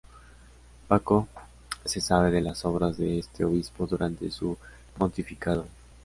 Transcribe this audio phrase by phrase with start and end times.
[0.87, 1.27] Poco
[1.85, 4.57] se sabe de las obras de este obispo durante su
[4.97, 5.67] pontificado.